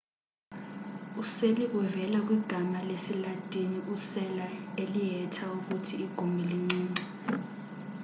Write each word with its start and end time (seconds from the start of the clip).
useli 1.21 1.63
uvela 1.79 2.19
kwigama 2.25 2.79
lesi-latin 2.87 3.71
u-cella 3.93 4.45
elihetha 4.83 5.45
ukuthi 5.57 5.95
igumbi 6.05 6.43
lincinci 6.49 7.03